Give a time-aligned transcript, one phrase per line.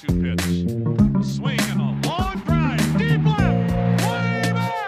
[0.00, 0.40] 2 2 pitch.
[1.26, 2.96] Swing and a long drive.
[2.96, 4.02] Deep left.
[4.06, 4.80] Way back.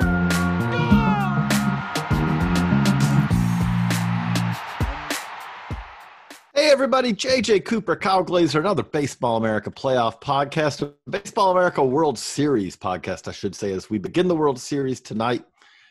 [6.55, 12.75] Hey everybody, JJ Cooper, Kyle Glaser, another Baseball America playoff podcast, Baseball America World Series
[12.75, 15.45] podcast, I should say, as we begin the World Series tonight.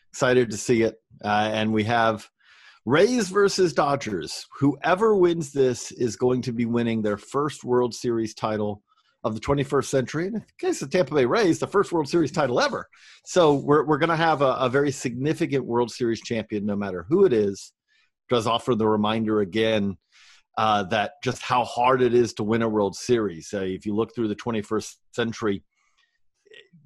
[0.10, 1.00] Excited to see it.
[1.24, 2.28] Uh, and we have
[2.86, 4.48] Rays versus Dodgers.
[4.60, 8.82] Whoever wins this is going to be winning their first World Series title
[9.24, 10.28] of the 21st century.
[10.28, 12.88] And in the case of Tampa Bay Rays, the first World Series title ever.
[13.26, 17.06] So we're, we're going to have a, a very significant World Series champion, no matter
[17.08, 17.74] who it is.
[18.30, 19.98] Does offer the reminder again
[20.58, 23.54] uh, that just how hard it is to win a World Series.
[23.54, 25.64] Uh, if you look through the 21st century,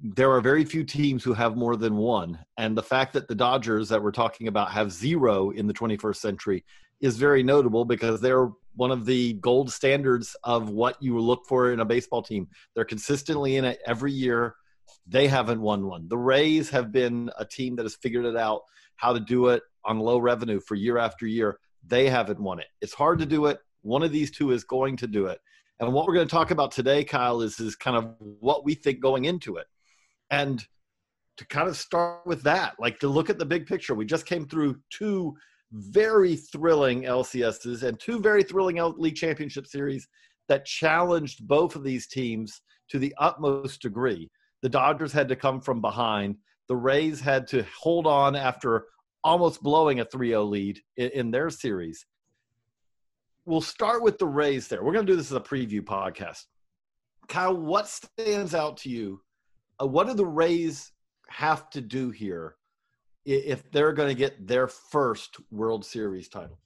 [0.02, 2.38] there are very few teams who have more than one.
[2.58, 6.16] And the fact that the Dodgers that we're talking about have zero in the 21st
[6.16, 6.64] century
[7.00, 11.72] is very notable because they're one of the gold standards of what you look for
[11.72, 12.48] in a baseball team.
[12.74, 14.54] They're consistently in it every year.
[15.06, 16.08] They haven't won one.
[16.08, 18.62] The Rays have been a team that has figured it out
[18.96, 21.58] how to do it on low revenue for year after year.
[21.86, 22.66] They haven't won it.
[22.80, 23.58] It's hard to do it.
[23.82, 25.38] One of these two is going to do it.
[25.78, 28.74] And what we're going to talk about today, Kyle, is, is kind of what we
[28.74, 29.66] think going into it.
[30.30, 30.64] And
[31.36, 34.26] to kind of start with that, like to look at the big picture, we just
[34.26, 35.36] came through two
[35.72, 40.06] very thrilling LCSs and two very thrilling league championship series
[40.48, 44.30] that challenged both of these teams to the utmost degree.
[44.62, 46.36] The Dodgers had to come from behind.
[46.68, 48.86] The Rays had to hold on after
[49.24, 52.06] almost blowing a 3 0 lead in, in, their series.
[53.44, 54.84] We'll start with the Rays there.
[54.84, 56.44] We're going to do this as a preview podcast.
[57.28, 59.20] Kyle, what stands out to you?
[59.80, 60.92] Uh, what do the Rays
[61.28, 62.56] have to do here
[63.26, 66.58] if they're going to get their first World Series title?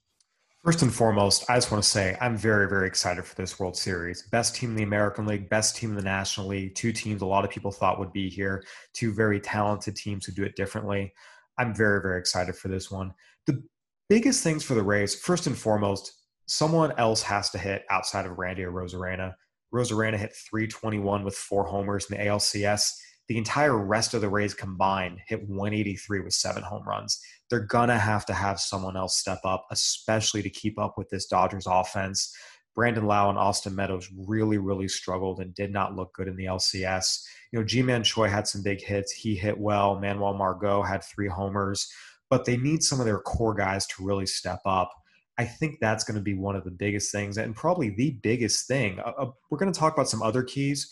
[0.63, 3.75] First and foremost, I just want to say I'm very, very excited for this World
[3.75, 4.27] Series.
[4.31, 7.25] Best team in the American League, best team in the National League, two teams a
[7.25, 8.63] lot of people thought would be here,
[8.93, 11.11] two very talented teams who do it differently.
[11.57, 13.11] I'm very, very excited for this one.
[13.47, 13.63] The
[14.07, 16.13] biggest things for the Rays, first and foremost,
[16.45, 19.33] someone else has to hit outside of Randy Arozarena.
[19.73, 22.91] Rosarena hit 321 with four homers in the ALCS
[23.31, 27.17] the entire rest of the Rays combined hit 183 with seven home runs.
[27.49, 31.27] They're gonna have to have someone else step up, especially to keep up with this
[31.27, 32.35] Dodgers offense.
[32.75, 36.43] Brandon Lowe and Austin Meadows really, really struggled and did not look good in the
[36.43, 37.23] LCS.
[37.53, 39.13] You know, Ji-Man Choi had some big hits.
[39.13, 39.97] He hit well.
[39.97, 41.89] Manuel Margot had three homers,
[42.29, 44.91] but they need some of their core guys to really step up.
[45.37, 48.67] I think that's going to be one of the biggest things and probably the biggest
[48.67, 48.99] thing.
[48.99, 50.91] Uh, uh we're going to talk about some other keys,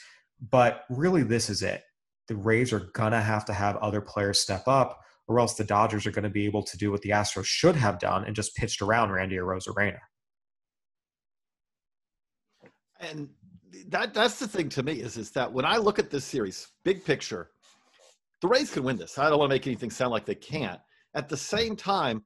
[0.50, 1.84] but really this is it
[2.30, 5.64] the Rays are going to have to have other players step up, or else the
[5.64, 8.36] Dodgers are going to be able to do what the Astros should have done and
[8.36, 10.00] just pitched around Randy Arozarena.
[13.00, 13.30] And
[13.88, 16.68] that that's the thing to me is is that when I look at this series,
[16.84, 17.50] big picture,
[18.42, 19.18] the Rays can win this.
[19.18, 20.80] I don't want to make anything sound like they can't.
[21.16, 22.24] At the same time,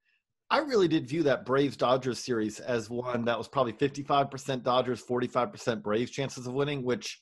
[0.49, 5.03] I really did view that Braves Dodgers series as one that was probably 55% Dodgers,
[5.03, 7.21] 45% Braves chances of winning, which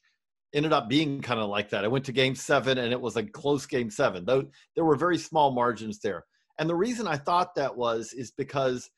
[0.54, 1.86] ended up being kind of like that.
[1.86, 4.46] I went to game seven and it was a close game seven, though
[4.76, 6.26] there were very small margins there.
[6.60, 8.90] And the reason I thought that was is because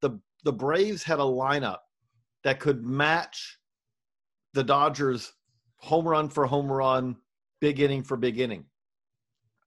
[0.00, 1.78] the the Braves had a lineup
[2.44, 3.58] that could match
[4.54, 5.32] the Dodgers
[5.76, 7.16] home run for home run,
[7.60, 8.64] big inning for big inning.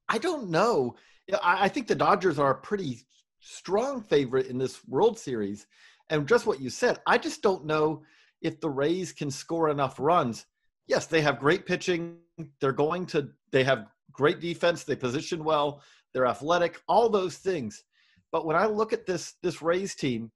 [0.09, 0.95] I don't know.
[1.43, 2.99] I think the Dodgers are a pretty
[3.39, 5.65] strong favorite in this World Series.
[6.09, 8.03] And just what you said, I just don't know
[8.41, 10.45] if the Rays can score enough runs
[10.87, 12.17] yes, they have great pitching.
[12.59, 14.83] They're going to, they have great defense.
[14.83, 15.81] They position well.
[16.13, 17.83] They're athletic, all those things.
[18.31, 20.31] But when I look at this, this Rays team,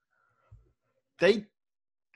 [1.20, 1.46] they,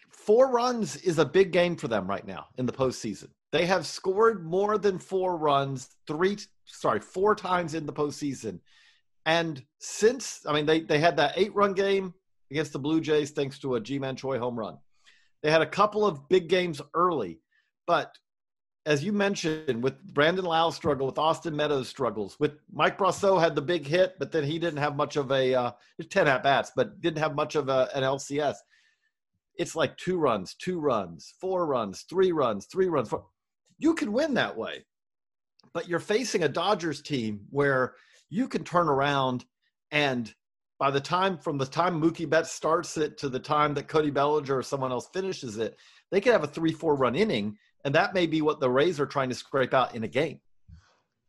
[0.09, 3.29] four runs is a big game for them right now in the postseason.
[3.51, 8.59] They have scored more than four runs three, sorry, four times in the postseason.
[9.25, 12.13] And since, I mean, they, they had that eight run game
[12.51, 14.77] against the Blue Jays thanks to a Ji-Man Choi home run.
[15.41, 17.39] They had a couple of big games early,
[17.87, 18.17] but
[18.85, 23.55] as you mentioned, with Brandon Lowe struggle, with Austin Meadows struggles, with Mike Brosseau had
[23.55, 25.71] the big hit, but then he didn't have much of a uh,
[26.09, 28.55] ten at bats, but didn't have much of a, an LCS.
[29.55, 33.09] it's like two runs, two runs, four runs, three runs, three runs.
[33.09, 33.25] Four.
[33.77, 34.85] You can win that way.
[35.73, 37.95] But you're facing a Dodgers team where
[38.29, 39.45] you can turn around
[39.91, 40.33] and
[40.79, 44.09] by the time from the time Mookie Betts starts it to the time that Cody
[44.09, 45.77] Bellinger or someone else finishes it,
[46.11, 48.99] they could have a three, four run inning, and that may be what the Rays
[48.99, 50.39] are trying to scrape out in a game.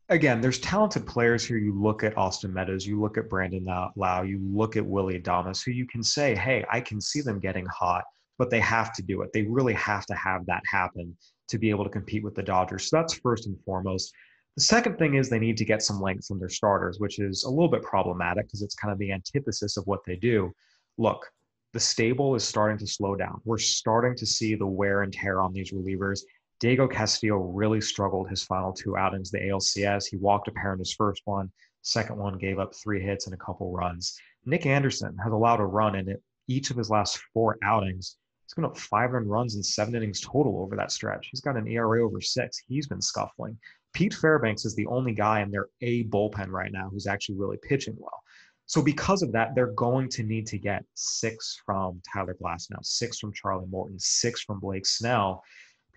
[0.09, 1.57] Again, there's talented players here.
[1.57, 3.65] You look at Austin Meadows, you look at Brandon
[3.95, 7.39] Lowe, you look at Willy Adames, who you can say, hey, I can see them
[7.39, 8.03] getting hot,
[8.37, 9.33] but they have to do it.
[9.33, 11.17] They really have to have that happen
[11.47, 12.89] to be able to compete with the Dodgers.
[12.89, 14.13] So that's first and foremost.
[14.57, 17.43] The second thing is they need to get some length from their starters, which is
[17.43, 20.53] a little bit problematic because it's kind of the antithesis of what they do.
[20.97, 21.25] Look,
[21.73, 23.41] the stable is starting to slow down.
[23.43, 26.21] We're starting to see the wear and tear on these relievers.
[26.59, 30.05] Diego Castillo really struggled his final two outings, the ALCS.
[30.05, 33.33] He walked a pair in his first one, second one gave up three hits and
[33.33, 34.17] a couple runs.
[34.45, 36.15] Nick Anderson has allowed a run in
[36.47, 38.17] each of his last four outings.
[38.45, 41.29] He's given up five run runs in seven innings total over that stretch.
[41.31, 42.61] He's got an ERA over six.
[42.67, 43.57] He's been scuffling.
[43.93, 47.57] Pete Fairbanks is the only guy in their A bullpen right now who's actually really
[47.63, 48.21] pitching well.
[48.67, 53.19] So because of that, they're going to need to get six from Tyler Glasnow, six
[53.19, 55.43] from Charlie Morton, six from Blake Snell,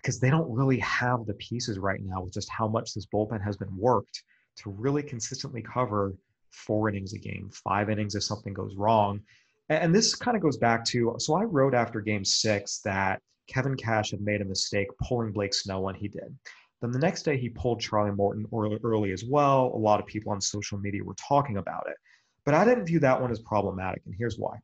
[0.01, 3.43] because they don't really have the pieces right now with just how much this bullpen
[3.43, 4.23] has been worked
[4.57, 6.13] to really consistently cover
[6.51, 9.21] four innings a game, five innings if something goes wrong.
[9.69, 13.75] And this kind of goes back to so I wrote after game six that Kevin
[13.75, 16.35] Cash had made a mistake pulling Blake Snell when he did.
[16.81, 19.71] Then the next day, he pulled Charlie Morton early, early as well.
[19.73, 21.97] A lot of people on social media were talking about it.
[22.45, 24.57] But I didn't view that one as problematic, and here's why.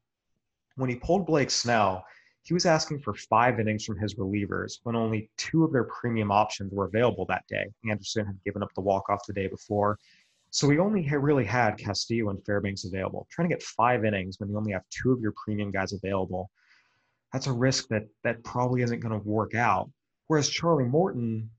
[0.76, 2.06] When he pulled Blake Snell,
[2.46, 6.32] he was asking for five innings from his relievers when only two of their premium
[6.32, 7.66] options were available that day.
[7.90, 9.98] Anderson had given up the walk-off the day before.
[10.52, 13.28] So he only really had Castillo and Fairbanks available.
[13.32, 16.52] Trying to get five innings when you only have two of your premium guys available,
[17.34, 19.90] that's a risk that that probably isn't going to work out.
[20.28, 21.50] Whereas Charlie Morton,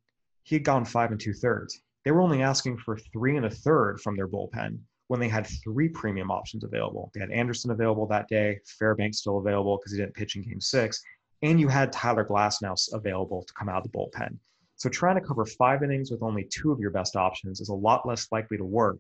[0.45, 1.83] he had gone five and two thirds.
[2.05, 5.47] They were only asking for three and a third from their bullpen when they had
[5.63, 7.11] three premium options available.
[7.15, 10.61] They had Anderson available that day, Fairbanks still available because he didn't pitch in game
[10.61, 11.03] six,
[11.43, 14.37] and you had Tyler Glass Glasnow available to come out of the bullpen.
[14.77, 17.75] So trying to cover five innings with only two of your best options is a
[17.75, 18.99] lot less likely to work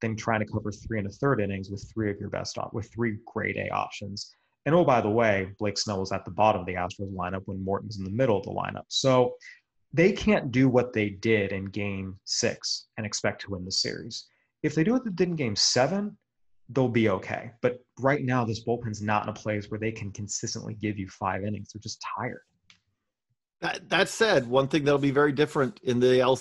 [0.00, 2.72] than trying to cover three and a third innings with three of your best op-
[2.72, 4.34] with three grade A options.
[4.64, 7.42] And oh, by the way, Blake Snell was at the bottom of the Astros lineup
[7.46, 8.84] when Morton's in the middle of the lineup.
[8.88, 9.34] So
[9.92, 14.26] they can't do what they did in game six and expect to win the series.
[14.62, 16.16] If they do it in game seven,
[16.68, 17.52] they'll be okay.
[17.62, 21.08] But right now, this bullpen's not in a place where they can consistently give you
[21.08, 21.70] five innings.
[21.72, 22.42] They're just tired.
[23.60, 26.38] That, that said, one thing that'll be very different in the L,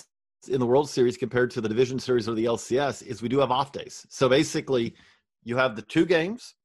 [0.47, 3.39] in the World Series compared to the Division Series or the LCS is we do
[3.39, 4.05] have off days.
[4.09, 4.95] So basically,
[5.43, 6.55] you have the two games,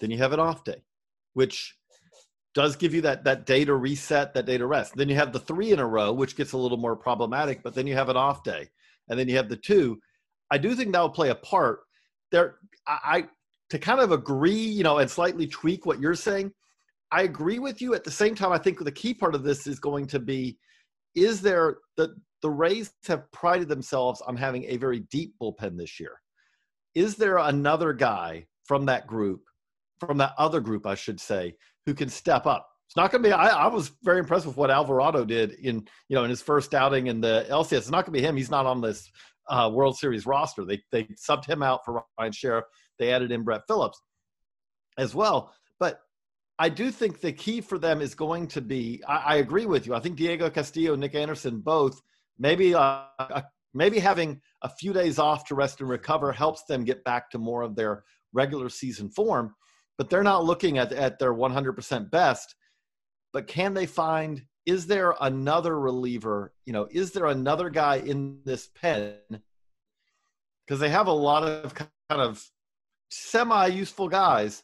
[0.00, 0.82] then you have an off day,
[1.34, 1.76] which
[2.54, 4.94] does give you that that day to reset, that day to rest.
[4.96, 7.62] Then you have the three in a row, which gets a little more problematic.
[7.62, 8.68] But then you have an off day,
[9.08, 10.00] and then you have the two.
[10.50, 11.80] I do think that will play a part.
[12.32, 12.56] There,
[12.86, 13.26] I,
[13.70, 16.52] to kind of agree, you know, and slightly tweak what you're saying.
[17.12, 17.94] I agree with you.
[17.94, 20.58] At the same time, I think the key part of this is going to be:
[21.14, 26.00] is there the the Rays have prided themselves on having a very deep bullpen this
[26.00, 26.20] year.
[26.94, 29.42] Is there another guy from that group,
[29.98, 31.56] from that other group, I should say,
[31.86, 32.68] who can step up.
[32.86, 33.32] It's not going to be.
[33.32, 36.74] I, I, was very impressed with what Alvarado did in you know in his first
[36.74, 37.78] outing in the LCS.
[37.78, 38.36] It's not going to be him.
[38.36, 39.10] He's not on this
[39.50, 40.64] uh, World Series roster.
[40.64, 42.64] They they subbed him out for Ryan Sherriff.
[42.98, 44.00] They added in Brett Phillips
[44.98, 45.52] as well.
[45.78, 46.00] But
[46.58, 49.02] I do think the key for them is going to be.
[49.06, 49.94] I, I agree with you.
[49.94, 52.00] I think Diego Castillo, Nick Anderson, both
[52.38, 53.02] maybe uh,
[53.74, 57.38] maybe having a few days off to rest and recover helps them get back to
[57.38, 59.54] more of their regular season form
[60.00, 62.54] but they're not looking at, at their 100% best.
[63.34, 66.52] But can they find, is there another reliever?
[66.66, 69.14] You know, is there another guy in this pen?
[70.66, 72.44] Because they have a lot of kind of
[73.10, 74.62] semi useful guys.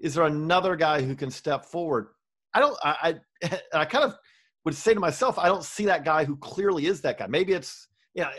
[0.00, 2.08] Is there another guy who can step forward?
[2.54, 4.16] I don't, I, I, I kind of
[4.64, 7.26] would say to myself, I don't see that guy who clearly is that guy.
[7.26, 8.30] Maybe it's, you know,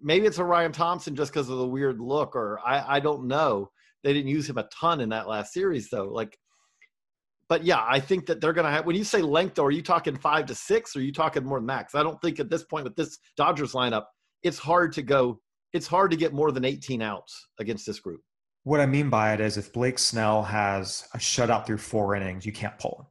[0.00, 3.26] maybe it's a Ryan Thompson just because of the weird look, or I, I don't
[3.26, 3.70] know.
[4.02, 6.08] They didn't use him a ton in that last series, though.
[6.08, 6.36] Like,
[7.48, 8.86] but yeah, I think that they're going to have.
[8.86, 11.44] When you say length, though, are you talking five to six, or are you talking
[11.44, 11.94] more than max?
[11.94, 14.04] I don't think at this point with this Dodgers lineup,
[14.42, 15.40] it's hard to go.
[15.72, 18.20] It's hard to get more than 18 outs against this group.
[18.64, 22.46] What I mean by it is, if Blake Snell has a shutout through four innings,
[22.46, 23.06] you can't pull him.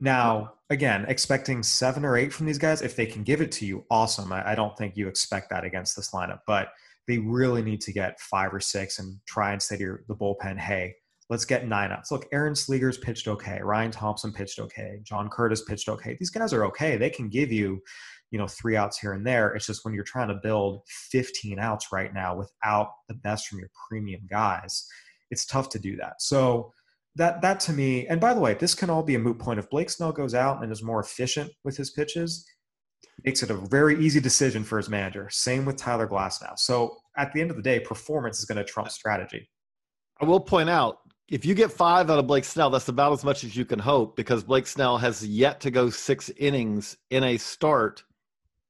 [0.00, 3.66] Now, again, expecting seven or eight from these guys, if they can give it to
[3.66, 4.32] you, awesome.
[4.32, 6.68] I, I don't think you expect that against this lineup, but
[7.06, 10.14] they really need to get five or six and try and say to your, the
[10.14, 10.94] bullpen, hey,
[11.30, 12.10] Let's get nine outs.
[12.10, 13.60] Look, Aaron Slegers pitched okay.
[13.62, 14.98] Ryan Thompson pitched okay.
[15.04, 16.16] John Curtiss pitched okay.
[16.20, 16.96] These guys are okay.
[16.96, 17.80] They can give you,
[18.30, 19.54] you know, three outs here and there.
[19.54, 23.58] It's just when you're trying to build 15 outs right now without the best from
[23.58, 24.86] your premium guys,
[25.30, 26.20] it's tough to do that.
[26.20, 26.72] So
[27.16, 29.58] that that to me, and by the way, this can all be a moot point.
[29.58, 32.44] If Blake Snell goes out and is more efficient with his pitches,
[33.24, 35.28] makes it a very easy decision for his manager.
[35.30, 36.58] Same with Tyler Glasnow.
[36.58, 39.48] So at the end of the day, performance is going to trump strategy.
[40.20, 43.24] I will point out if you get five out of Blake Snell, that's about as
[43.24, 47.24] much as you can hope because Blake Snell has yet to go six innings in
[47.24, 48.04] a start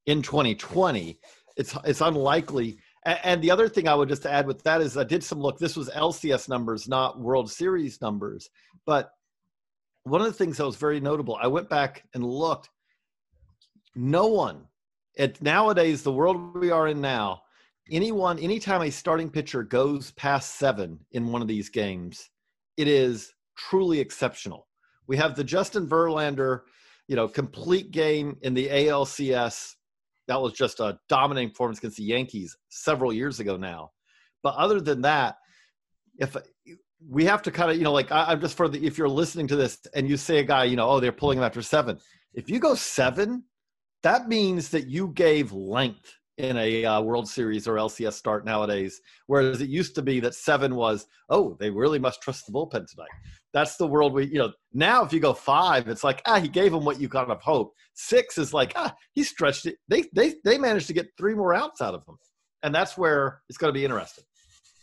[0.07, 1.19] in 2020.
[1.57, 2.79] It's it's unlikely.
[3.05, 5.59] And the other thing I would just add with that is I did some look.
[5.59, 8.49] This was LCS numbers, not World Series numbers.
[8.87, 9.11] But
[10.05, 12.71] one of the things that was very notable, I went back and looked.
[13.95, 14.67] No one,
[15.19, 17.43] at nowadays the world we are in now,
[17.91, 22.31] anyone, anytime a starting pitcher goes past seven in one of these games,
[22.77, 24.67] it is truly exceptional.
[25.07, 26.61] We have the Justin Verlander,
[27.09, 29.75] you know, complete game in the ALCS.
[30.29, 33.91] That was just a dominating performance against the Yankees several years ago now.
[34.43, 35.37] But other than that,
[36.19, 36.37] if
[37.07, 39.09] we have to kind of, you know, like I, am just for the, if you're
[39.09, 41.63] listening to this and you say a guy, you know, oh, they're pulling him after
[41.63, 41.99] seven.
[42.33, 43.45] If you go seven,
[44.03, 49.01] that means that you gave length in a uh, World Series or LCS start nowadays.
[49.27, 52.87] Whereas it used to be that seven was, oh, they really must trust the bullpen
[52.89, 53.11] tonight.
[53.53, 56.49] That's the world we, you know, now if you go five, it's like, ah, he
[56.49, 57.75] gave them what you kind of hope.
[57.95, 59.77] Six is like, ah, he stretched it.
[59.89, 62.17] They, they, they managed to get three more outs out of them.
[62.63, 64.25] And that's where it's going to be interesting.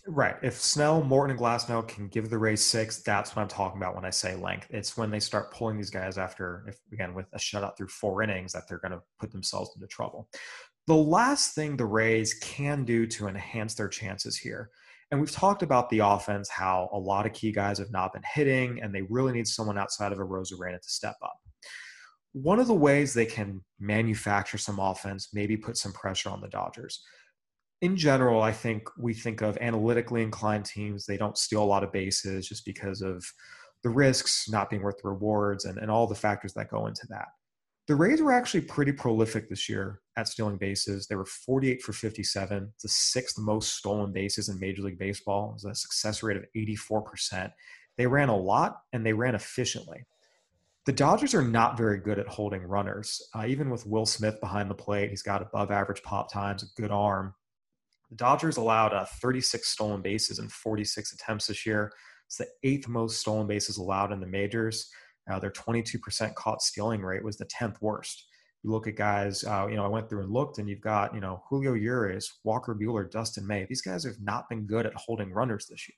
[0.07, 0.35] Right.
[0.41, 3.93] If Snell, Morton, and Glasnow can give the Rays six, that's what I'm talking about
[3.93, 4.67] when I say length.
[4.71, 8.23] It's when they start pulling these guys after, if again with a shutout through four
[8.23, 10.27] innings, that they're going to put themselves into trouble.
[10.87, 14.71] The last thing the Rays can do to enhance their chances here,
[15.11, 18.23] and we've talked about the offense, how a lot of key guys have not been
[18.33, 21.37] hitting, and they really need someone outside of Arozarena to step up.
[22.31, 26.47] One of the ways they can manufacture some offense, maybe put some pressure on the
[26.47, 27.03] Dodgers.
[27.81, 31.83] In general, I think we think of analytically inclined teams, they don't steal a lot
[31.83, 33.25] of bases just because of
[33.83, 37.05] the risks not being worth the rewards and, and all the factors that go into
[37.09, 37.27] that.
[37.87, 41.07] The Rays were actually pretty prolific this year at stealing bases.
[41.07, 45.49] They were 48 for 57, It's the sixth most stolen bases in Major League Baseball.
[45.49, 47.51] It was a success rate of 84%.
[47.97, 50.05] They ran a lot and they ran efficiently.
[50.85, 53.21] The Dodgers are not very good at holding runners.
[53.35, 56.81] Uh, even with Will Smith behind the plate, he's got above average pop times, a
[56.81, 57.35] good arm.
[58.09, 61.91] The Dodgers allowed uh, 36 stolen bases in 46 attempts this year.
[62.25, 64.89] It's the eighth most stolen bases allowed in the majors.
[65.31, 68.25] Uh, their 22% caught stealing rate was the 10th worst.
[68.63, 71.15] You look at guys, uh, you know, I went through and looked, and you've got,
[71.15, 73.65] you know, Julio Urias, Walker Buehler, Dustin May.
[73.65, 75.97] These guys have not been good at holding runners this year.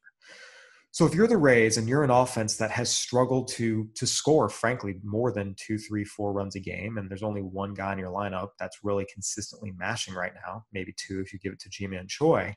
[0.91, 4.47] So if you're the Rays and you're an offense that has struggled to to score,
[4.47, 7.97] frankly, more than two, three, four runs a game, and there's only one guy in
[7.97, 11.69] your lineup that's really consistently mashing right now, maybe two if you give it to
[11.69, 12.55] Ji-Man Choi.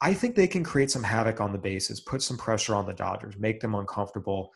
[0.00, 2.94] I think they can create some havoc on the bases, put some pressure on the
[2.94, 4.50] Dodgers, make them uncomfortable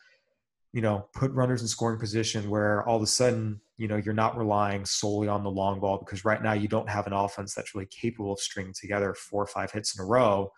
[0.73, 4.13] you know, put runners in scoring position where all of a sudden, you know, you're
[4.13, 7.53] not relying solely on the long ball because right now you don't have an offense
[7.53, 10.51] that's really capable of stringing together four or five hits in a row.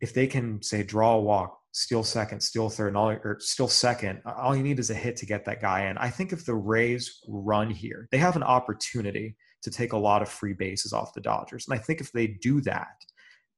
[0.00, 3.68] If they can say draw a walk, steal second, steal third, and all, or steal
[3.68, 5.96] second, all you need is a hit to get that guy in.
[5.98, 10.22] I think if the Rays run here, they have an opportunity to take a lot
[10.22, 11.68] of free bases off the Dodgers.
[11.68, 13.04] And I think if they do that,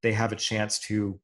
[0.03, 1.19] they have a chance to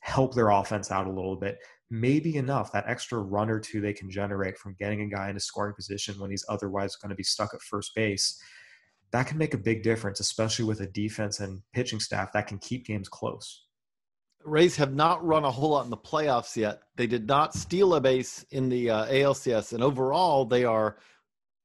[0.00, 1.58] help their offense out a little bit
[1.92, 5.40] maybe enough that extra run or two they can generate from getting a guy into
[5.40, 8.40] scoring position when he's otherwise going to be stuck at first base
[9.10, 12.58] that can make a big difference especially with a defense and pitching staff that can
[12.58, 13.66] keep games close
[14.44, 16.82] Rays have not run a whole lot in the playoffs yet.
[16.96, 20.96] They did not steal a base in the uh, ALCS, and overall, they are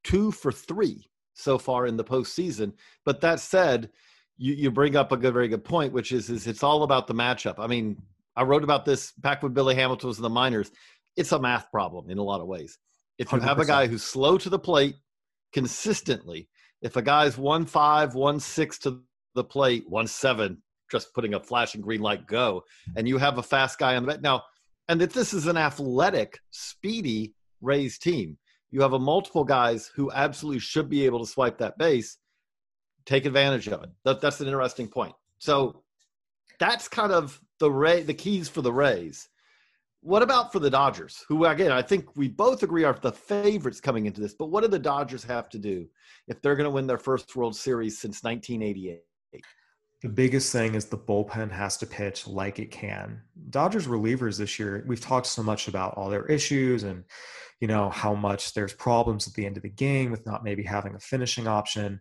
[0.04, 2.74] two for three so far in the postseason.
[3.04, 3.90] But that said,
[4.38, 7.08] you, you bring up a good, very good point, which is, is it's all about
[7.08, 7.56] the matchup.
[7.58, 8.02] I mean,
[8.38, 10.72] I wrote about this back when Billy Hamilton was in the minors.
[11.18, 12.78] It's a math problem in a lot of ways.
[13.18, 13.42] If you 100%.
[13.42, 14.96] have a guy who's slow to the plate
[15.52, 16.48] consistently,
[16.84, 19.02] if a guy's one five, one six to
[19.34, 22.64] the plate, one seven, just putting a flashing green light go,
[22.96, 24.44] and you have a fast guy on the bat now,
[24.88, 28.38] and if this is an athletic, speedy Rays team,
[28.70, 32.18] you have a multiple guys who absolutely should be able to swipe that base.
[33.06, 33.90] Take advantage of it.
[34.04, 35.14] That, that's an interesting point.
[35.40, 35.84] So
[36.60, 39.28] that's kind of the Ray, the keys for the Rays.
[40.02, 43.82] What about for the Dodgers, who again I think we both agree are the favorites
[43.82, 44.34] coming into this?
[44.34, 45.88] But what do the Dodgers have to do
[46.28, 49.02] if they're going to win their first World Series since 1988?
[50.04, 53.22] The biggest thing is the bullpen has to pitch like it can.
[53.50, 57.04] Dodgers relievers this year, we've talked so much about all their issues and
[57.60, 60.62] you know how much there's problems at the end of the game with not maybe
[60.62, 62.00] having a finishing option.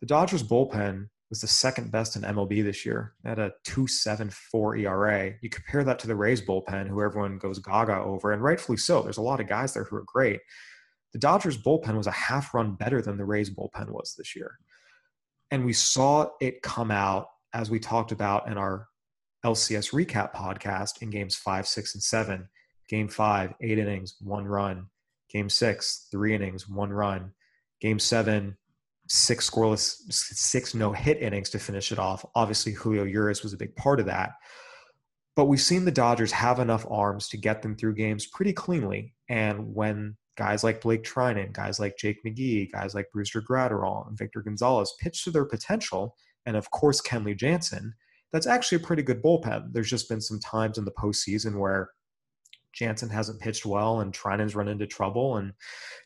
[0.00, 5.32] The Dodgers bullpen was the second best in MLB this year at a 2.74 ERA.
[5.40, 9.00] You compare that to the Rays bullpen, who everyone goes gaga over, and rightfully so.
[9.00, 10.40] There's a lot of guys there who are great.
[11.12, 14.58] The Dodgers bullpen was a half run better than the Rays bullpen was this year.
[15.52, 18.88] And we saw it come out as we talked about in our
[19.44, 22.48] LCS recap podcast in games five, six, and seven.
[22.88, 24.86] Game five, eight innings, one run.
[25.30, 27.32] Game six, three innings, one run.
[27.80, 28.56] Game seven,
[29.12, 32.24] six scoreless, six no hit innings to finish it off.
[32.36, 34.30] Obviously, Julio Urias was a big part of that.
[35.34, 39.14] But we've seen the Dodgers have enough arms to get them through games pretty cleanly.
[39.28, 44.16] And when guys like Blake Treinen, guys like Jake McGee, guys like Brusdar Graterol, and
[44.16, 46.14] Victor Gonzalez pitch to their potential,
[46.46, 47.92] and of course Kenley Jansen,
[48.32, 49.72] that's actually a pretty good bullpen.
[49.72, 51.90] There's just been some times in the postseason where
[52.72, 55.52] Jansen hasn't pitched well and Treinen's run into trouble and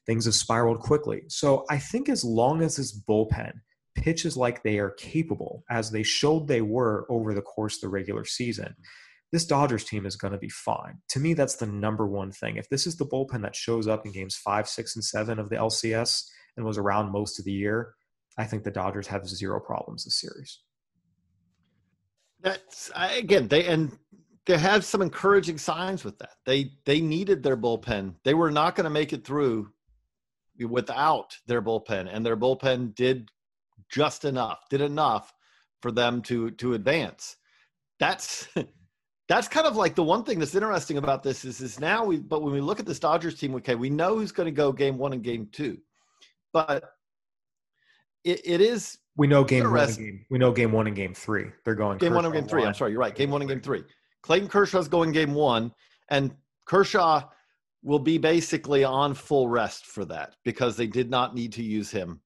[0.06, 1.22] things have spiraled quickly.
[1.28, 3.52] So I think as long as this bullpen
[3.94, 7.88] pitches like they are capable, as they showed they were over the course of the
[7.88, 8.74] regular season,
[9.32, 10.98] this Dodgers team is going to be fine.
[11.08, 12.56] To me, that's the number one thing.
[12.56, 15.48] If this is the bullpen that shows up in games five, six, and seven of
[15.48, 16.24] the LCS
[16.56, 17.94] and was around most of the year,
[18.38, 20.60] I think the Dodgers have zero problems this series.
[22.40, 23.96] That's again they and
[24.46, 26.36] they have some encouraging signs with that.
[26.44, 28.14] They they needed their bullpen.
[28.24, 29.70] They were not going to make it through
[30.68, 33.30] without their bullpen, and their bullpen did
[33.90, 35.32] just enough, did enough
[35.80, 37.36] for them to to advance.
[37.98, 38.48] That's
[39.28, 42.18] that's kind of like the one thing that's interesting about this is is now we
[42.18, 44.72] but when we look at this Dodgers team, okay, we know who's going to go
[44.72, 45.78] game one and game two,
[46.52, 46.84] but
[48.24, 51.14] it, it is we know game one and game we know game one and game
[51.14, 51.46] three.
[51.64, 52.64] They're going game one and game three.
[52.64, 53.14] I'm sorry, you're right.
[53.14, 53.84] Game one and game three.
[54.24, 55.70] Clayton Kershaw's going game one,
[56.08, 57.28] and Kershaw
[57.82, 61.90] will be basically on full rest for that because they did not need to use
[61.90, 62.22] him.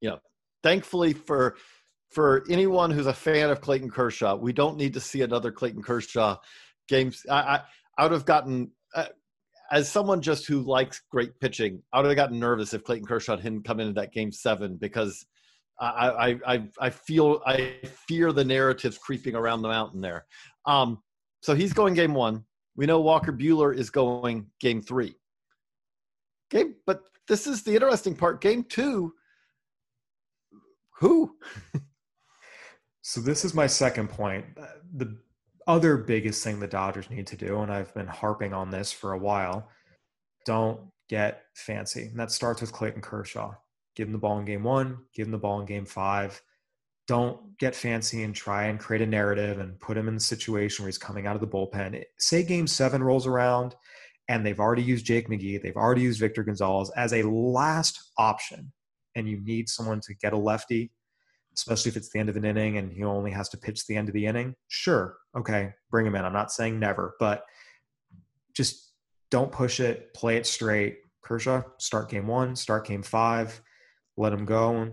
[0.00, 0.18] You know,
[0.64, 1.56] thankfully for
[2.10, 5.82] for anyone who's a fan of Clayton Kershaw, we don't need to see another Clayton
[5.82, 6.36] Kershaw
[6.88, 7.24] games.
[7.30, 7.60] I, I,
[7.98, 9.06] I would have gotten, uh,
[9.70, 13.36] as someone just who likes great pitching, I would have gotten nervous if Clayton Kershaw
[13.36, 15.26] didn't come into that game seven because
[15.78, 17.74] I, I, I, I feel, I
[18.08, 20.26] fear the narratives creeping around the mountain there.
[20.64, 21.02] Um,
[21.46, 22.44] so he's going game one.
[22.74, 25.14] We know Walker Buehler is going game three.
[26.50, 28.40] Game, but this is the interesting part.
[28.40, 29.14] Game two,
[30.98, 31.36] who?
[33.02, 34.44] So this is my second point.
[34.60, 35.16] Uh, the
[35.68, 39.12] other biggest thing the Dodgers need to do, and I've been harping on this for
[39.12, 39.68] a while,
[40.46, 42.06] don't get fancy.
[42.06, 43.52] And that starts with Clayton Kershaw.
[43.94, 46.42] Give him the ball in game one, give him the ball in game five.
[47.06, 50.82] Don't get fancy and try and create a narrative and put him in the situation
[50.82, 52.02] where he's coming out of the bullpen.
[52.18, 53.74] Say game seven rolls around
[54.28, 58.72] and they've already used Jake McGee, they've already used Victor Gonzalez as a last option,
[59.14, 60.90] and you need someone to get a lefty
[61.56, 63.96] especially if it's the end of an inning and he only has to pitch the
[63.96, 66.24] end of the inning, sure, okay, bring him in.
[66.24, 67.44] I'm not saying never, but
[68.54, 68.92] just
[69.30, 70.98] don't push it, play it straight.
[71.22, 73.60] Kershaw, start game one, start game five,
[74.16, 74.92] let him go,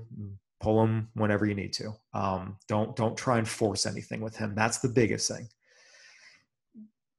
[0.64, 1.94] pull him whenever you need to.
[2.14, 4.56] Um, don't don't try and force anything with him.
[4.56, 5.50] That's the biggest thing.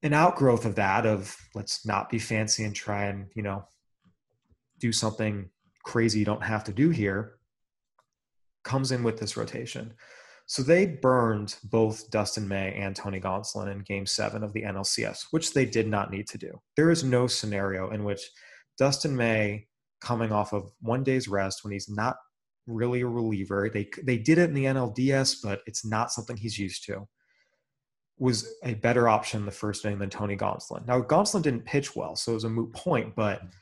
[0.02, 3.64] An outgrowth of that of let's not be fancy and try and you know
[4.80, 5.50] do something
[5.84, 7.34] crazy you don't have to do here
[8.64, 9.92] comes in with this rotation.
[10.46, 15.26] So they burned both Dustin May and Tony Gonsolin in game seven of the NLCS,
[15.30, 16.60] which they did not need to do.
[16.76, 18.30] There is no scenario in which
[18.78, 19.66] Dustin May,
[20.00, 22.16] coming off of one day's rest when he's not
[22.66, 26.58] really a reliever, they, they did it in the NLDS, but it's not something he's
[26.58, 27.06] used to,
[28.18, 30.86] was a better option the first inning than Tony Gonsolin.
[30.86, 33.42] Now, Gonsolin didn't pitch well, so it was a moot point, but–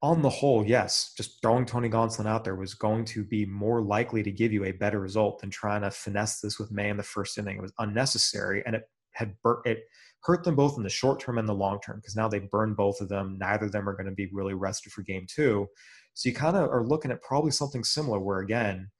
[0.00, 3.82] on the whole, yes, just throwing Tony Gonsolin out there was going to be more
[3.82, 6.96] likely to give you a better result than trying to finesse this with May in
[6.96, 7.56] the first inning.
[7.56, 9.80] It was unnecessary, and it had bur- it
[10.22, 12.74] hurt them both in the short term and the long term because now they burn
[12.74, 13.36] both of them.
[13.38, 15.66] Neither of them are going to be really rested for game two.
[16.14, 18.90] So you kind of are looking at probably something similar where again,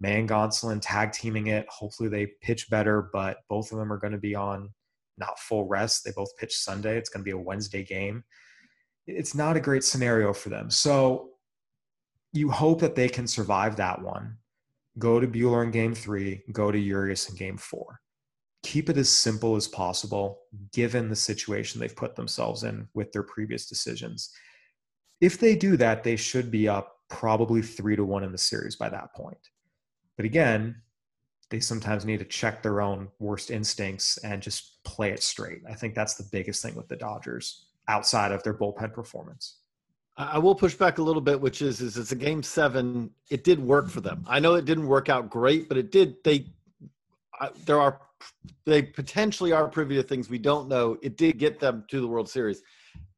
[0.00, 1.66] May and Gonsolin tag teaming it.
[1.68, 4.70] Hopefully they pitch better, but both of them are going to be on
[5.16, 6.04] not full rest.
[6.04, 6.96] They both pitch Sunday.
[6.96, 8.22] It's going to be a Wednesday game
[9.08, 10.70] it's not a great scenario for them.
[10.70, 11.30] So
[12.32, 14.36] you hope that they can survive that one.
[14.98, 18.00] Go to Buehler in game three, go to Urias in game four.
[18.62, 20.40] Keep it as simple as possible,
[20.72, 24.30] given the situation they've put themselves in with their previous decisions.
[25.20, 28.76] If they do that, they should be up probably three to one in the series
[28.76, 29.38] by that point.
[30.16, 30.82] But again,
[31.50, 35.62] they sometimes need to check their own worst instincts and just play it straight.
[35.68, 39.58] I think that's the biggest thing with the Dodgers outside of their bullpen performance.
[40.18, 43.10] I will push back a little bit, which is is it's a game seven.
[43.30, 44.24] It did work for them.
[44.28, 46.16] I know it didn't work out great, but it did.
[46.24, 46.46] They
[47.40, 48.00] I, there are
[48.66, 50.98] they potentially are privy to things we don't know.
[51.02, 52.62] It did get them to the World Series,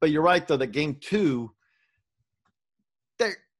[0.00, 1.52] but you're right though that game two.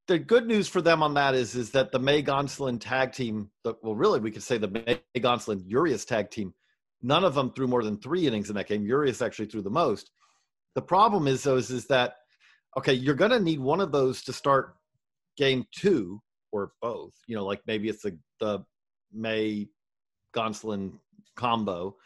[0.07, 3.49] The good news for them on that is is that the May Gonsolin tag team.
[3.63, 6.53] The, well, really, we could say the May Gonsolin Urias tag team.
[7.01, 8.85] None of them threw more than three innings in that game.
[8.85, 10.11] Urias actually threw the most.
[10.75, 12.15] The problem is though is, is that
[12.77, 14.75] okay, you're going to need one of those to start
[15.37, 16.21] game two
[16.51, 17.15] or both.
[17.29, 18.65] You know, like maybe it's the the
[19.13, 19.69] May
[20.35, 20.93] Gonsolin
[21.37, 21.97] combo,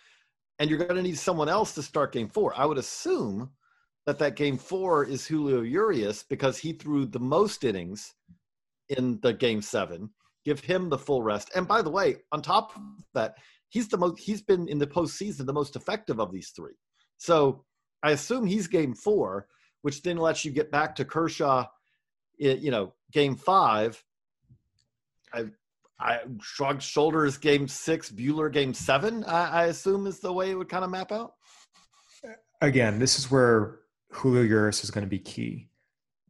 [0.59, 2.53] and you're going to need someone else to start game four.
[2.57, 3.51] I would assume
[4.07, 8.15] that that game four is Julio Urias because he threw the most innings
[8.89, 10.11] in the game seven.
[10.45, 11.51] Give him the full rest.
[11.55, 12.83] And by the way, on top of
[13.15, 13.37] that,
[13.69, 16.75] he's the most he's been in the postseason the most effective of these three.
[17.17, 17.65] So
[18.03, 19.49] I assume he's game four,
[19.83, 21.67] which then lets you get back to Kershaw,
[22.37, 24.03] you know, game five.
[25.33, 25.47] I
[26.01, 28.53] I shrugged shoulders game six, Buehler.
[28.53, 31.35] game seven, I, I assume is the way it would kind of map out.
[32.61, 33.81] Again, this is where
[34.11, 35.69] Julio Urias is going to be key.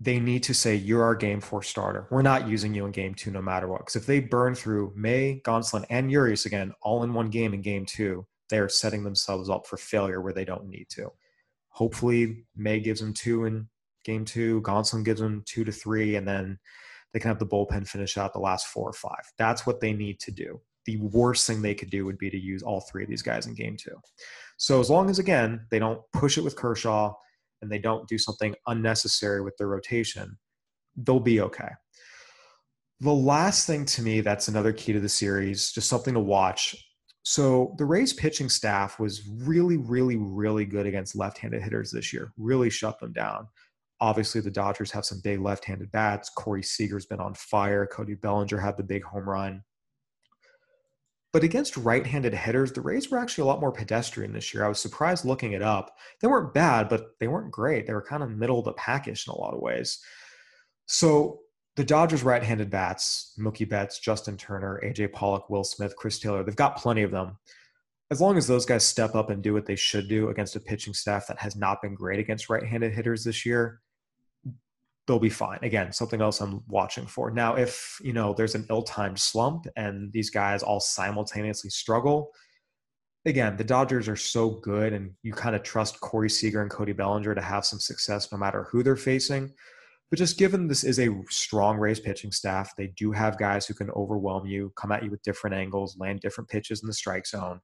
[0.00, 2.08] They need to say, You're our game four starter.
[2.10, 3.80] We're not using you in game two no matter what.
[3.80, 7.62] Because if they burn through May, Gonsolin, and Urias again, all in one game in
[7.62, 11.10] game two, they are setting themselves up for failure where they don't need to.
[11.68, 13.68] Hopefully, May gives them two in
[14.04, 16.58] game two, Gonsolin gives them two to three, and then
[17.14, 19.22] they can have the bullpen finish out the last four or five.
[19.38, 20.60] That's what they need to do.
[20.84, 23.46] The worst thing they could do would be to use all three of these guys
[23.46, 23.96] in game two.
[24.58, 27.14] So as long as again they don't push it with Kershaw
[27.62, 30.36] and they don't do something unnecessary with their rotation,
[30.96, 31.70] they'll be okay.
[33.00, 36.76] The last thing to me that's another key to the series, just something to watch.
[37.22, 42.32] So the Rays pitching staff was really, really, really good against left-handed hitters this year.
[42.36, 43.48] Really shut them down.
[44.00, 46.28] Obviously, the Dodgers have some big left handed bats.
[46.30, 47.86] Corey Seager's been on fire.
[47.86, 49.62] Cody Bellinger had the big home run.
[51.32, 54.64] But against right handed hitters, the Rays were actually a lot more pedestrian this year.
[54.64, 55.96] I was surprised looking it up.
[56.20, 57.86] They weren't bad, but they weren't great.
[57.86, 59.98] They were kind of middle of the packish in a lot of ways.
[60.86, 61.40] So
[61.76, 66.44] the Dodgers right handed bats, Mookie Betts, Justin Turner, AJ Pollock, Will Smith, Chris Taylor,
[66.44, 67.36] they've got plenty of them
[68.10, 70.60] as long as those guys step up and do what they should do against a
[70.60, 73.80] pitching staff that has not been great against right-handed hitters this year,
[75.06, 75.58] they'll be fine.
[75.62, 77.30] Again, something else I'm watching for.
[77.30, 82.30] Now, if you know there's an ill-timed slump and these guys all simultaneously struggle,
[83.26, 86.92] again, the Dodgers are so good, and you kind of trust Corey Seager and Cody
[86.92, 89.52] Bellinger to have some success no matter who they're facing.
[90.10, 93.74] But just given this is a strong Rays pitching staff, they do have guys who
[93.74, 97.26] can overwhelm you, come at you with different angles, land different pitches in the strike
[97.26, 97.60] zone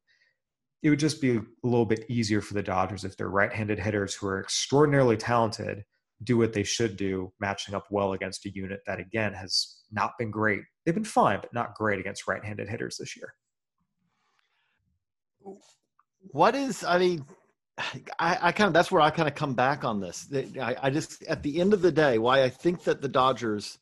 [0.83, 4.14] it would just be a little bit easier for the Dodgers if they're right-handed hitters
[4.14, 5.85] who are extraordinarily talented
[6.22, 10.12] do what they should do, matching up well against a unit that again has not
[10.18, 10.61] been great.
[10.85, 13.35] They've been fine, but not great against right-handed hitters this year.
[16.33, 17.24] What is I mean,
[18.18, 20.28] I, I kind of that's where I kind of come back on this.
[20.61, 23.78] I, I just at the end of the day, why I think that the Dodgers,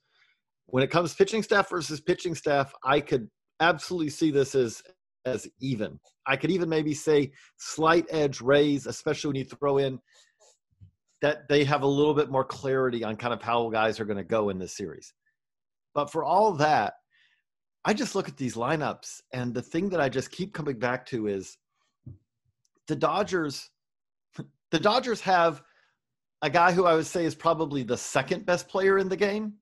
[0.66, 3.28] when it comes pitching staff versus pitching staff, I could
[3.60, 4.82] absolutely see this as
[5.24, 5.98] as even.
[6.26, 9.98] I could even maybe say slight edge Rays, especially when you throw in
[11.22, 14.18] that they have a little bit more clarity on kind of how guys are going
[14.18, 15.12] to go in this series.
[15.94, 16.94] But for all that,
[17.84, 21.06] I just look at these lineups, and the thing that I just keep coming back
[21.06, 21.56] to is
[22.86, 23.70] the Dodgers.
[24.70, 25.62] The Dodgers have
[26.42, 29.54] a guy who I would say is probably the second best player in the game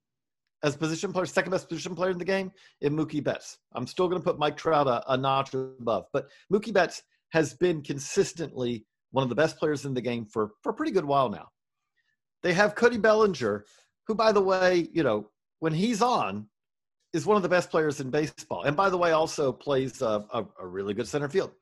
[0.64, 3.58] as position player, second best position player in the game in Mookie Betts.
[3.74, 7.54] I'm still going to put Mike Trout a, a notch above, but Mookie Betts has
[7.54, 11.04] been consistently one of the best players in the game for, for a pretty good
[11.04, 11.48] while now.
[12.42, 13.64] They have Cody Bellinger,
[14.06, 16.48] who, by the way, you know, when he's on,
[17.12, 18.62] is one of the best players in baseball.
[18.64, 21.52] And by the way, also plays a, a, a really good center field.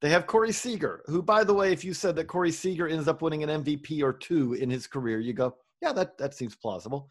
[0.00, 3.08] They have Corey Seager, who, by the way, if you said that Corey Seager ends
[3.08, 6.56] up winning an MVP or two in his career, you go, yeah, that, that seems
[6.56, 7.08] plausible.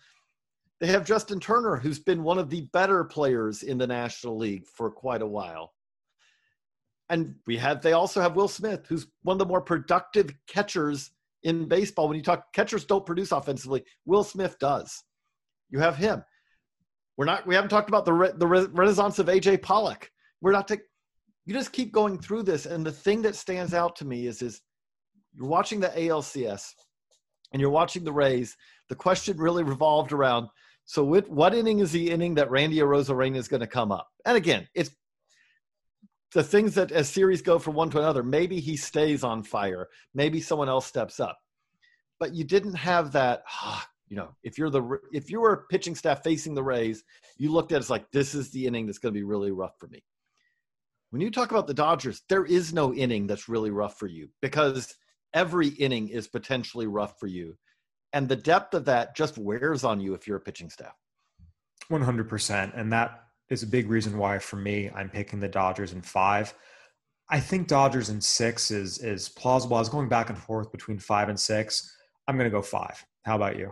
[0.79, 4.67] They have Justin Turner, who's been one of the better players in the National League
[4.67, 5.72] for quite a while.
[7.13, 11.11] And we have they also have Will Smith, who's one of the more productive catchers
[11.43, 12.07] in baseball.
[12.07, 15.03] When you talk catchers don't produce offensively, Will Smith does.
[15.69, 16.23] You have him.
[17.15, 20.09] We're not we haven't talked about the re, the renaissance of AJ Pollock.
[20.41, 20.79] We're not to,
[21.45, 24.41] you just keep going through this and the thing that stands out to me is
[24.41, 24.61] is
[25.35, 26.71] you're watching the ALCS
[27.51, 28.57] and you're watching the Rays.
[28.89, 30.47] The question really revolved around
[30.85, 34.09] so, what, what inning is the inning that Randy Arozarena is going to come up?
[34.25, 34.91] And again, it's
[36.33, 39.87] the things that as series go from one to another, maybe he stays on fire,
[40.13, 41.37] maybe someone else steps up,
[42.19, 43.43] but you didn't have that.
[43.49, 47.03] ah, you know, if you're the if you were pitching staff facing the Rays,
[47.37, 49.51] you looked at it as like this is the inning that's going to be really
[49.51, 50.03] rough for me.
[51.09, 54.29] When you talk about the Dodgers, there is no inning that's really rough for you
[54.41, 54.95] because
[55.33, 57.57] every inning is potentially rough for you,
[58.13, 60.95] and the depth of that just wears on you if you're a pitching staff.
[61.91, 62.79] 100%.
[62.79, 66.53] And that is a big reason why, for me, I'm picking the Dodgers in five.
[67.29, 69.77] I think Dodgers in six is is plausible.
[69.77, 71.95] I was going back and forth between five and six.
[72.27, 73.03] I'm going to go five.
[73.23, 73.71] How about you?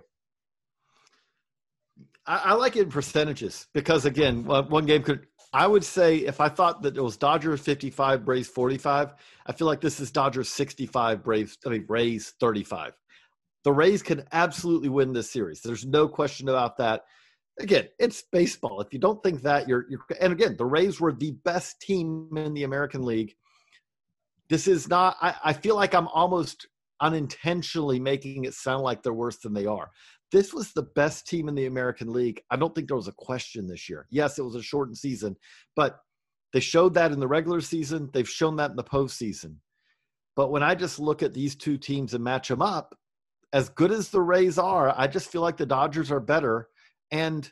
[2.26, 5.28] I, I like it in percentages because again, one game could.
[5.54, 9.14] I would say if I thought that it was Dodgers 55, Braves 45,
[9.46, 12.94] I feel like this is Dodgers 65, Braves, I mean, Rays 35.
[13.66, 15.60] The Rays can absolutely win this series.
[15.60, 17.04] There's no question about that.
[17.62, 18.82] Again, it's baseball.
[18.82, 22.30] If you don't think that, you're, you're and again, the Rays were the best team
[22.36, 23.34] in the American League.
[24.50, 26.67] This is not, I, I feel like I'm almost
[27.00, 29.89] unintentionally making it sound like they're worse than they are
[30.32, 32.41] this was the best team in the American League.
[32.50, 34.08] I don't think there was a question this year.
[34.10, 35.36] Yes, it was a shortened season,
[35.76, 36.00] but
[36.54, 38.10] they showed that in the regular season.
[38.13, 39.56] They've shown that in the postseason.
[40.36, 42.97] But when I just look at these two teams and match them up,
[43.54, 46.69] as good as the Rays are, I just feel like the Dodgers are better.
[47.12, 47.50] And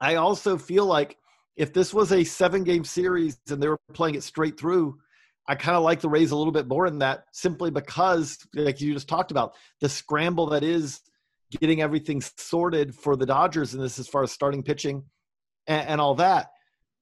[0.00, 1.16] I also feel like
[1.56, 4.98] if this was a seven game series and they were playing it straight through,
[5.48, 8.80] I kind of like the Rays a little bit more in that simply because, like
[8.80, 11.00] you just talked about, the scramble that is
[11.50, 15.02] getting everything sorted for the Dodgers in this as far as starting pitching
[15.66, 16.50] and, and all that.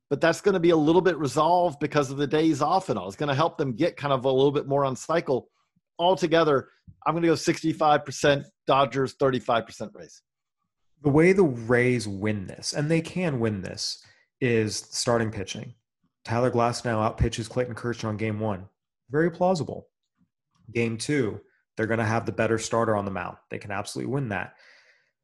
[0.08, 2.98] But that's going to be a little bit resolved because of the days off and
[2.98, 3.06] all.
[3.08, 5.50] It's going to help them get kind of a little bit more on cycle.
[5.98, 6.68] Altogether,
[7.06, 10.22] I'm going to go 65% Dodgers, 35% Rays.
[11.02, 14.02] The way the Rays win this, and they can win this,
[14.40, 15.74] is starting pitching.
[16.24, 18.68] Tyler Glasnow outpitches Clayton Kershaw in game one.
[19.10, 19.88] Very plausible.
[20.72, 21.40] Game two,
[21.76, 23.36] they're going to have the better starter on the mound.
[23.50, 24.54] They can absolutely win that.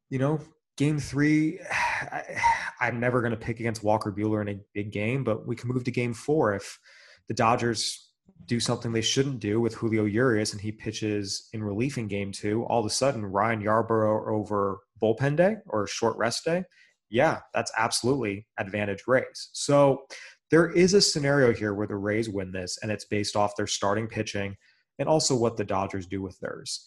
[0.09, 0.39] You know,
[0.77, 1.59] game three,
[2.11, 2.37] I,
[2.81, 5.69] am never going to pick against Walker Buehler in a big game, but we can
[5.69, 6.79] move to game four if
[7.27, 8.11] the Dodgers
[8.47, 12.31] do something they shouldn't do with Julio Urias and he pitches in relief in game
[12.31, 12.63] two.
[12.65, 16.63] All of a sudden, Ryan Yarbrough over bullpen day or short rest day.
[17.09, 19.49] Yeah, that's absolutely advantage Rays.
[19.53, 20.05] So
[20.51, 23.67] there is a scenario here where the Rays win this, and it's based off their
[23.67, 24.55] starting pitching
[24.99, 26.83] and also what the Dodgers do with theirs.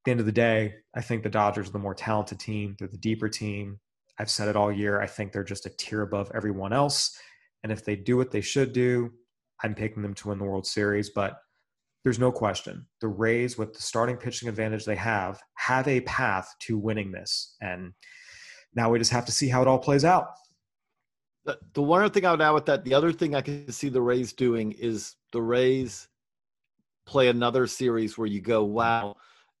[0.00, 2.76] At the end of the day, I think the Dodgers are the more talented team.
[2.78, 3.80] They're the deeper team.
[4.18, 5.00] I've said it all year.
[5.00, 7.16] I think they're just a tier above everyone else.
[7.62, 9.12] And if they do what they should do,
[9.62, 11.10] I'm picking them to win the World Series.
[11.10, 11.36] But
[12.06, 12.86] there's no question.
[13.00, 17.56] The Rays, with the starting pitching advantage they have, have a path to winning this.
[17.60, 17.94] And
[18.76, 20.28] now we just have to see how it all plays out.
[21.46, 23.72] The, the one other thing I would add with that, the other thing I can
[23.72, 26.06] see the Rays doing is the Rays
[27.06, 29.16] play another series where you go, wow,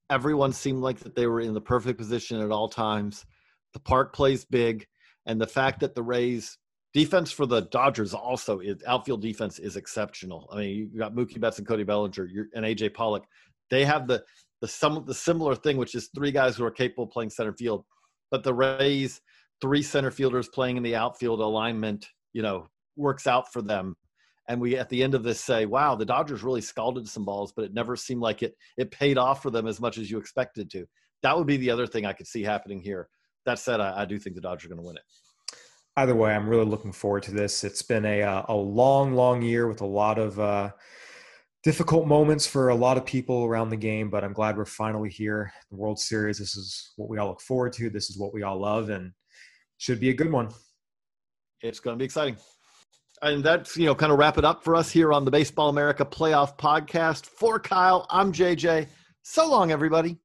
[0.08, 3.26] everyone seemed like that they were in the perfect position at all times.
[3.72, 4.86] The park plays big,
[5.26, 6.58] and the fact that the Rays
[6.96, 10.48] defense for the Dodgers also is outfield defense is exceptional.
[10.50, 13.24] I mean, you got Mookie Betts and Cody Bellinger and AJ Pollock.
[13.68, 14.24] They have the
[14.62, 17.52] the some the similar thing, which is three guys who are capable of playing center
[17.52, 17.84] field.
[18.30, 19.20] But the Rays,
[19.60, 23.94] three center fielders playing in the outfield alignment, you know, works out for them
[24.48, 27.52] and we at the end of this say, "Wow, the Dodgers really scalded some balls,
[27.54, 30.18] but it never seemed like it it paid off for them as much as you
[30.18, 30.86] expected to."
[31.22, 33.08] That would be the other thing I could see happening here.
[33.44, 35.02] That said, I, I do think the Dodgers are going to win it.
[35.98, 37.64] Either way, I'm really looking forward to this.
[37.64, 40.70] It's been a uh, a long, long year with a lot of uh,
[41.64, 45.08] difficult moments for a lot of people around the game, but I'm glad we're finally
[45.08, 45.52] here.
[45.70, 46.38] The World Series.
[46.38, 47.88] This is what we all look forward to.
[47.88, 49.12] This is what we all love, and
[49.78, 50.50] should be a good one.
[51.62, 52.36] It's going to be exciting.
[53.22, 55.70] And that's, you know, kind of wrap it up for us here on the Baseball
[55.70, 57.24] America Playoff Podcast.
[57.24, 58.88] For Kyle, I'm JJ.
[59.22, 60.18] So long, everybody.